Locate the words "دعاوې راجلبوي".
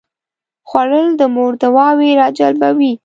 1.61-2.93